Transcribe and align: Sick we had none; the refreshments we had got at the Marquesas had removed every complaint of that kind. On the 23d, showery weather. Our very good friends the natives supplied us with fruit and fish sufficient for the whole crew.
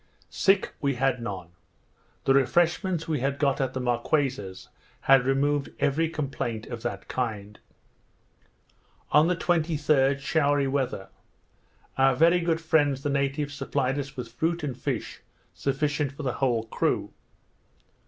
Sick 0.31 0.73
we 0.81 0.95
had 0.95 1.21
none; 1.21 1.49
the 2.23 2.33
refreshments 2.33 3.07
we 3.07 3.19
had 3.19 3.37
got 3.37 3.61
at 3.61 3.75
the 3.75 3.79
Marquesas 3.79 4.67
had 5.01 5.27
removed 5.27 5.69
every 5.79 6.09
complaint 6.09 6.65
of 6.65 6.81
that 6.81 7.07
kind. 7.07 7.59
On 9.11 9.27
the 9.27 9.35
23d, 9.35 10.17
showery 10.19 10.67
weather. 10.67 11.09
Our 11.99 12.15
very 12.15 12.39
good 12.39 12.59
friends 12.61 13.03
the 13.03 13.11
natives 13.11 13.53
supplied 13.53 13.99
us 13.99 14.17
with 14.17 14.31
fruit 14.31 14.63
and 14.63 14.75
fish 14.75 15.21
sufficient 15.53 16.13
for 16.13 16.23
the 16.23 16.33
whole 16.33 16.63
crew. 16.63 17.13